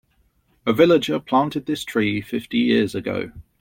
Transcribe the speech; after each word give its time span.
A 0.65 0.73
villager 0.73 1.19
planted 1.19 1.67
this 1.67 1.83
tree 1.83 2.21
fifty 2.21 2.57
years 2.57 2.95
ago. 2.95 3.31